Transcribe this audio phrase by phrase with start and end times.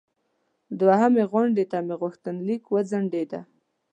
[0.79, 3.41] دوهمې غونډې ته مې غوښتنلیک وځنډیده.